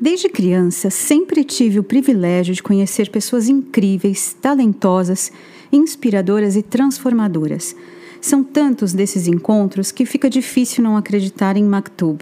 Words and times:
Desde 0.00 0.28
criança, 0.28 0.90
sempre 0.90 1.42
tive 1.42 1.80
o 1.80 1.82
privilégio 1.82 2.54
de 2.54 2.62
conhecer 2.62 3.10
pessoas 3.10 3.48
incríveis, 3.48 4.36
talentosas, 4.40 5.32
inspiradoras 5.72 6.54
e 6.54 6.62
transformadoras. 6.62 7.74
São 8.20 8.44
tantos 8.44 8.92
desses 8.92 9.26
encontros 9.26 9.90
que 9.90 10.06
fica 10.06 10.30
difícil 10.30 10.84
não 10.84 10.96
acreditar 10.96 11.56
em 11.56 11.64
Maktub. 11.64 12.20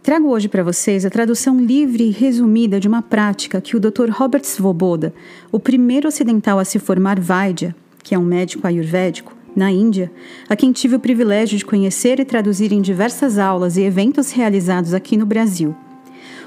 Trago 0.00 0.28
hoje 0.28 0.48
para 0.48 0.62
vocês 0.62 1.04
a 1.04 1.10
tradução 1.10 1.58
livre 1.58 2.04
e 2.04 2.10
resumida 2.10 2.78
de 2.78 2.86
uma 2.86 3.02
prática 3.02 3.60
que 3.60 3.76
o 3.76 3.80
Dr. 3.80 4.10
Robert 4.10 4.44
Svoboda, 4.44 5.12
o 5.50 5.58
primeiro 5.58 6.06
ocidental 6.06 6.60
a 6.60 6.64
se 6.64 6.78
formar 6.78 7.18
Vaidya, 7.18 7.74
que 8.04 8.14
é 8.14 8.18
um 8.18 8.24
médico 8.24 8.66
ayurvédico, 8.66 9.36
na 9.56 9.70
Índia, 9.70 10.10
a 10.48 10.54
quem 10.54 10.72
tive 10.72 10.96
o 10.96 11.00
privilégio 11.00 11.58
de 11.58 11.64
conhecer 11.64 12.20
e 12.20 12.24
traduzir 12.24 12.72
em 12.72 12.80
diversas 12.80 13.38
aulas 13.38 13.76
e 13.76 13.82
eventos 13.82 14.30
realizados 14.30 14.94
aqui 14.94 15.16
no 15.16 15.26
Brasil. 15.26 15.74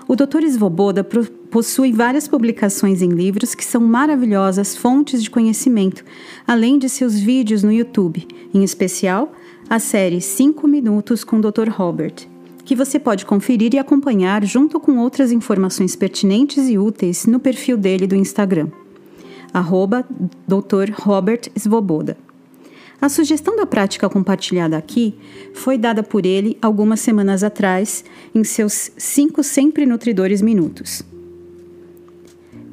O 0.07 0.15
Dr. 0.15 0.47
Svoboda 0.47 1.03
possui 1.49 1.91
várias 1.91 2.27
publicações 2.27 3.01
em 3.01 3.09
livros 3.09 3.55
que 3.55 3.65
são 3.65 3.81
maravilhosas 3.81 4.75
fontes 4.75 5.23
de 5.23 5.29
conhecimento, 5.29 6.03
além 6.47 6.77
de 6.77 6.89
seus 6.89 7.17
vídeos 7.17 7.63
no 7.63 7.71
YouTube, 7.71 8.27
em 8.53 8.63
especial 8.63 9.31
a 9.69 9.79
série 9.79 10.21
5 10.21 10.67
Minutos 10.67 11.23
com 11.23 11.37
o 11.37 11.41
Dr. 11.41 11.69
Robert, 11.69 12.13
que 12.63 12.75
você 12.75 12.99
pode 12.99 13.25
conferir 13.25 13.73
e 13.73 13.79
acompanhar 13.79 14.43
junto 14.43 14.79
com 14.79 14.99
outras 14.99 15.31
informações 15.31 15.95
pertinentes 15.95 16.69
e 16.69 16.77
úteis 16.77 17.25
no 17.25 17.39
perfil 17.39 17.77
dele 17.77 18.05
do 18.05 18.15
Instagram, 18.15 18.69
arroba 19.53 20.05
Dr. 20.47 20.91
Robert 20.93 21.49
Svoboda. 21.55 22.24
A 23.05 23.09
sugestão 23.09 23.55
da 23.55 23.67
prática 23.67 24.09
compartilhada 24.09 24.75
aqui 24.75 25.13
foi 25.53 25.77
dada 25.77 26.01
por 26.01 26.25
ele 26.25 26.57
algumas 26.59 26.99
semanas 26.99 27.43
atrás, 27.43 28.03
em 28.33 28.43
seus 28.43 28.89
cinco 28.97 29.43
sempre 29.43 29.85
nutridores 29.85 30.41
minutos. 30.41 31.03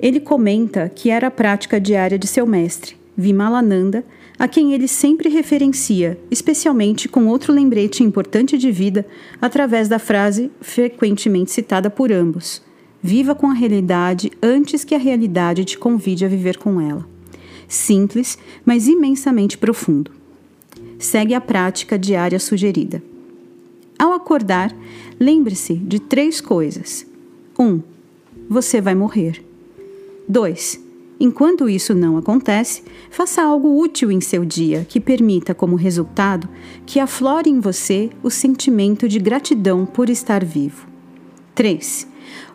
Ele 0.01 0.19
comenta 0.19 0.89
que 0.89 1.11
era 1.11 1.27
a 1.27 1.31
prática 1.31 1.79
diária 1.79 2.19
de 2.19 2.27
seu 2.27 2.47
mestre, 2.47 2.97
Vimalananda, 3.15 4.07
a 4.39 4.49
quem 4.49 4.73
ele 4.73 4.89
sempre 4.89 5.29
referencia, 5.29 6.19
especialmente 6.31 7.11
com 7.11 7.27
outro 7.27 7.53
lembrete 7.53 8.03
importante 8.03 8.57
de 8.57 8.73
vida, 8.73 9.05
através 9.39 9.87
da 9.87 9.99
frase 9.99 10.51
frequentemente 10.63 11.51
citada 11.51 11.91
por 11.91 12.11
ambos: 12.11 12.63
Viva 13.03 13.35
com 13.35 13.51
a 13.51 13.55
realidade 13.55 14.33
antes 14.43 14.83
que 14.83 14.95
a 14.95 14.99
realidade 14.99 15.67
te 15.67 15.77
convide 15.77 16.25
a 16.25 16.29
viver 16.29 16.57
com 16.57 16.81
ela 16.81 17.13
simples, 17.73 18.39
mas 18.65 18.87
imensamente 18.87 19.57
profundo. 19.57 20.22
Segue 21.03 21.35
a 21.35 21.41
prática 21.41 21.99
diária 21.99 22.39
sugerida. 22.39 23.03
Ao 23.99 24.13
acordar, 24.13 24.73
lembre-se 25.19 25.75
de 25.75 25.99
três 25.99 26.41
coisas. 26.41 27.05
1. 27.59 27.65
Um, 27.65 27.83
você 28.49 28.81
vai 28.81 28.95
morrer. 28.95 29.45
2. 30.29 30.81
Enquanto 31.19 31.69
isso 31.69 31.93
não 31.93 32.17
acontece, 32.17 32.85
faça 33.11 33.43
algo 33.43 33.83
útil 33.83 34.13
em 34.13 34.21
seu 34.21 34.45
dia 34.45 34.87
que 34.89 35.01
permita, 35.01 35.53
como 35.53 35.75
resultado, 35.75 36.49
que 36.87 37.01
aflore 37.01 37.51
em 37.51 37.59
você 37.59 38.09
o 38.23 38.31
sentimento 38.31 39.09
de 39.09 39.19
gratidão 39.19 39.85
por 39.85 40.09
estar 40.09 40.45
vivo. 40.45 40.87
3. 41.57 42.07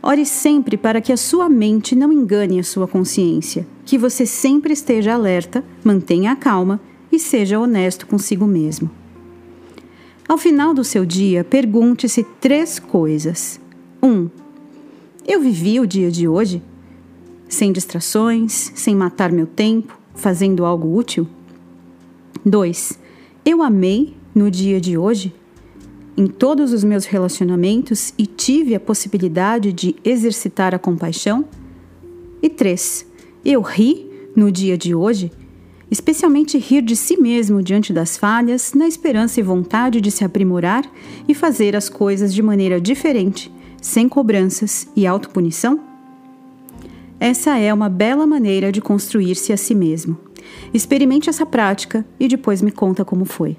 Ore 0.02 0.26
sempre 0.26 0.78
para 0.78 1.02
que 1.02 1.12
a 1.12 1.18
sua 1.18 1.50
mente 1.50 1.98
não 1.98 2.14
engane 2.14 2.62
a 2.62 2.64
sua 2.64 2.88
consciência, 2.88 3.68
que 3.86 3.98
você 3.98 4.26
sempre 4.26 4.72
esteja 4.72 5.14
alerta, 5.14 5.66
mantenha 5.84 6.32
a 6.32 6.36
calma 6.38 6.80
e 7.18 7.20
seja 7.20 7.60
honesto 7.60 8.06
consigo 8.06 8.46
mesmo. 8.46 8.92
Ao 10.30 10.38
final 10.38 10.72
do 10.72 10.84
seu 10.84 11.04
dia, 11.04 11.44
pergunte-se 11.44 12.24
três 12.40 12.78
coisas. 12.78 13.60
1. 14.04 14.08
Um, 14.08 14.30
eu 15.28 15.42
vivi 15.42 15.80
o 15.80 15.88
dia 15.88 16.12
de 16.12 16.28
hoje? 16.28 16.62
Sem 17.50 17.72
distrações, 17.72 18.72
sem 18.76 18.96
matar 18.96 19.32
meu 19.32 19.48
tempo, 19.48 20.00
fazendo 20.14 20.64
algo 20.64 20.96
útil? 20.96 21.28
2. 22.46 23.00
Eu 23.44 23.64
amei 23.64 24.16
no 24.36 24.52
dia 24.52 24.80
de 24.80 24.96
hoje? 24.96 25.34
em 26.20 26.26
todos 26.26 26.74
os 26.74 26.84
meus 26.84 27.06
relacionamentos 27.06 28.12
e 28.18 28.26
tive 28.26 28.74
a 28.74 28.80
possibilidade 28.80 29.72
de 29.72 29.96
exercitar 30.04 30.74
a 30.74 30.80
compaixão? 30.80 31.46
E 32.42 32.50
três, 32.50 33.06
eu 33.46 33.62
ri 33.62 34.10
no 34.36 34.52
dia 34.52 34.76
de 34.76 34.96
hoje, 34.96 35.32
especialmente 35.90 36.58
rir 36.58 36.82
de 36.82 36.96
si 36.96 37.18
mesmo 37.18 37.62
diante 37.62 37.94
das 37.94 38.18
falhas, 38.18 38.74
na 38.74 38.88
esperança 38.88 39.40
e 39.40 39.44
vontade 39.44 40.02
de 40.02 40.12
se 40.12 40.24
aprimorar 40.24 40.84
e 41.28 41.34
fazer 41.34 41.76
as 41.76 41.90
coisas 41.90 42.34
de 42.34 42.42
maneira 42.42 42.80
diferente, 42.80 43.52
sem 43.82 44.08
cobranças 44.08 44.88
e 44.96 45.06
autopunição? 45.08 45.80
Essa 47.20 47.58
é 47.58 47.74
uma 47.74 47.90
bela 47.90 48.28
maneira 48.28 48.72
de 48.72 48.82
construir-se 48.82 49.52
a 49.52 49.58
si 49.58 49.74
mesmo. 49.74 50.18
Experimente 50.74 51.30
essa 51.30 51.46
prática 51.46 52.06
e 52.20 52.28
depois 52.28 52.62
me 52.62 52.72
conta 52.72 53.04
como 53.04 53.26
foi. 53.26 53.58